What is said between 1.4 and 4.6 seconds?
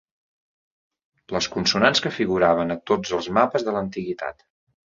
consonants que figuraven a tots els mapes de l'antiguitat.